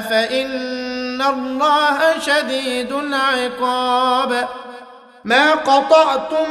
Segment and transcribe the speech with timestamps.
[0.00, 4.48] فإن الله شديد العقاب.
[5.24, 6.50] ما قطعتم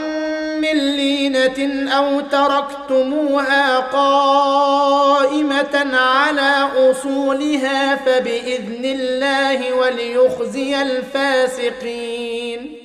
[0.62, 4.78] من لينة أو تركتموها قائمة
[5.94, 12.76] على أصولها فبإذن الله وليخزي الفاسقين.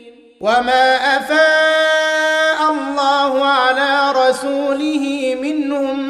[0.40, 6.09] وما أفاء الله على رسوله منهم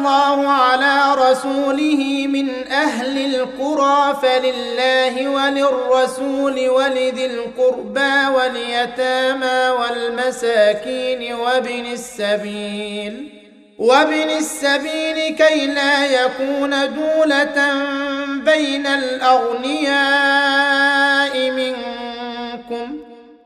[0.00, 13.28] الله على رسوله من أهل القرى فلله وللرسول ولذي القربى واليتامى والمساكين وابن السبيل
[13.78, 17.84] وابن السبيل كي لا يكون دولة
[18.44, 20.40] بين الأغنياء.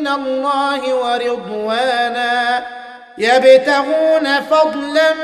[0.00, 2.62] من الله ورضوانا.
[3.18, 5.14] يبتغون فضلا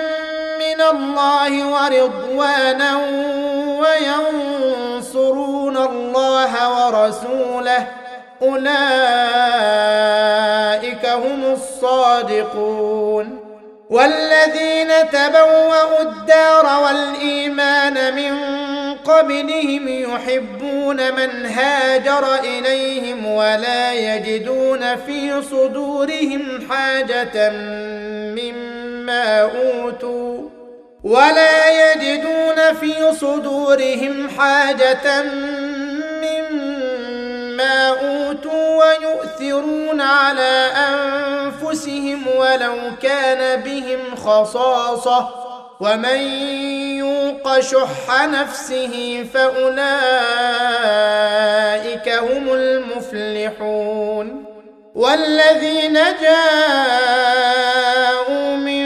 [0.59, 2.97] من الله ورضوانا
[3.81, 7.87] وينصرون الله ورسوله.
[8.43, 8.75] أولئك
[11.07, 13.41] هم الصادقون.
[13.91, 18.35] والذين تبوأوا الدار والإيمان من
[19.05, 27.51] قبلهم يحبون من هاجر إليهم ولا يجدون في صدورهم حاجة
[28.37, 30.49] مما أوتوا
[31.05, 35.23] ولا يجدون في صدورهم حاجة
[36.23, 45.29] مما أوتوا ويؤثرون على أنفسهم ولو كان بهم خصاصة
[45.81, 46.19] ومن
[47.35, 49.79] يوق شح نفسه فأولئك
[52.09, 54.45] هم المفلحون
[54.95, 56.97] والذين جاءوا
[58.57, 58.85] من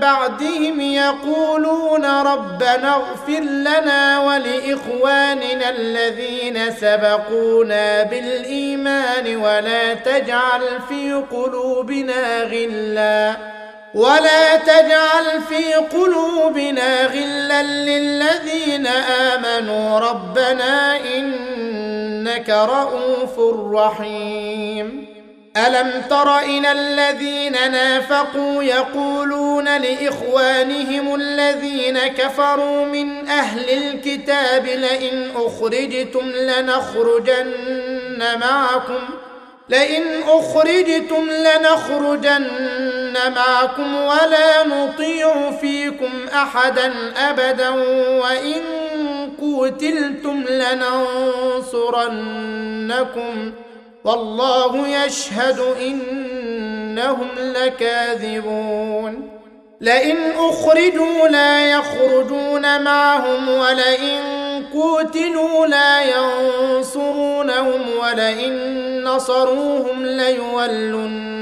[0.00, 13.36] بعدهم يقولون ربنا اغفر لنا ولاخواننا الذين سبقونا بالايمان ولا تجعل في قلوبنا غلا
[13.94, 16.21] ولا تجعل في قلوبنا
[17.62, 23.38] للذين آمنوا ربنا إنك رءوف
[23.74, 25.12] رحيم.
[25.56, 37.58] ألم تر إلى الذين نافقوا يقولون لإخوانهم الذين كفروا من أهل الكتاب لئن أخرجتم لنخرجن
[38.40, 39.00] معكم
[39.68, 42.46] لئن أخرجتم لنخرجن
[43.36, 47.70] معكم ولا نطيع فيكم أحدا أبدا
[48.20, 48.62] وإن
[49.42, 51.82] قتلتم لننصرنكم
[54.04, 59.32] والله يشهد انهم لكاذبون.
[59.80, 64.42] لئن اخرجوا لا يخرجون معهم ولئن
[64.74, 71.41] قوتلوا لا ينصرونهم ولئن نصروهم ليولن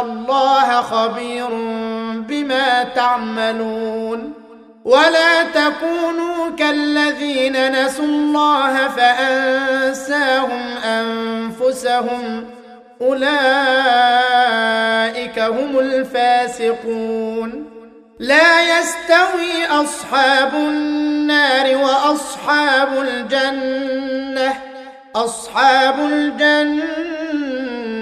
[0.00, 1.48] الله خبير
[2.28, 4.32] بما تعملون
[4.84, 12.46] ولا تكونوا كالذين نسوا الله فأنساهم أنفسهم
[13.00, 13.28] أولئك
[15.38, 17.64] هم الفاسقون
[18.18, 24.54] لا يستوي أصحاب النار وأصحاب الجنة
[25.16, 27.23] أصحاب الجنة